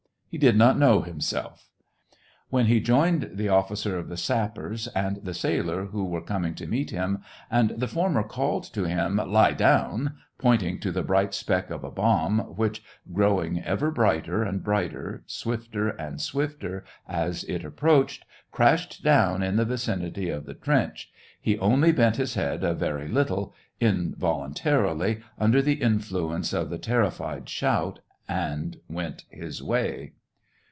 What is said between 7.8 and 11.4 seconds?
former called to him, "Lie down," pointing to the bright